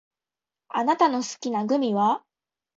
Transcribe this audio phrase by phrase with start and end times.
[0.69, 2.25] あなたの好きなグミは？